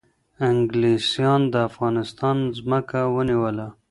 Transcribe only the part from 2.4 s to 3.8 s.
ځمکه ونیوله